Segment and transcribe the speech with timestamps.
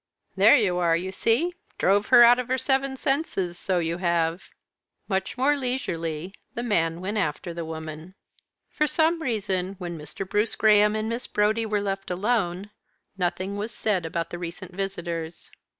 [0.35, 3.55] "There you are, you see drove her out of her seven senses!
[3.59, 4.41] So you have."
[5.07, 8.15] Much more leisurely, the man went after the woman.
[8.71, 10.27] For some reason, when Mr.
[10.27, 12.71] Bruce Graham and Miss Brodie were left alone,
[13.15, 15.51] nothing was said about the recent visitors.